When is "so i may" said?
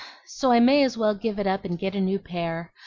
0.25-0.81